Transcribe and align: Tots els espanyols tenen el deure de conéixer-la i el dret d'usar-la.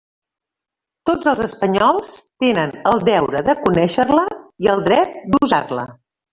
Tots 1.09 1.29
els 1.31 1.43
espanyols 1.47 2.15
tenen 2.45 2.75
el 2.93 3.05
deure 3.11 3.45
de 3.51 3.57
conéixer-la 3.69 4.27
i 4.67 4.73
el 4.77 4.85
dret 4.91 5.17
d'usar-la. 5.33 5.89